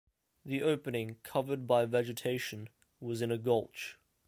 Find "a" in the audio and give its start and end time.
3.31-3.37